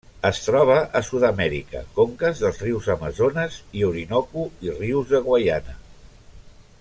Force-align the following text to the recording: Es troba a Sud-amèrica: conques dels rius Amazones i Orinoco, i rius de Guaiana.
Es 0.27 0.37
troba 0.43 0.77
a 0.99 1.01
Sud-amèrica: 1.09 1.81
conques 1.99 2.41
dels 2.45 2.63
rius 2.65 2.89
Amazones 2.95 3.59
i 3.81 3.87
Orinoco, 3.91 4.47
i 4.69 4.75
rius 4.81 5.13
de 5.15 5.25
Guaiana. 5.29 5.81